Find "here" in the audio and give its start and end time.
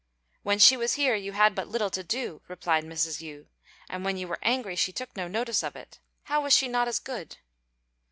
0.95-1.13